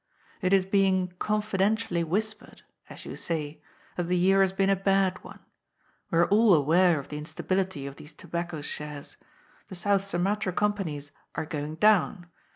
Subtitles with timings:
[0.41, 3.61] It is being' confidentially whispered,' as you say,
[3.95, 5.37] that the year has been a bad one.
[6.09, 9.15] We are all aware of the instability of these tobacco shares.
[9.67, 12.25] The South Sumatra Company's are going down.